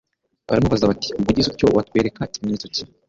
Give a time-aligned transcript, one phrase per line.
[0.47, 2.83] baramubaza bati: "Ubwo ugize utyo watwereka kimenyetso ki?"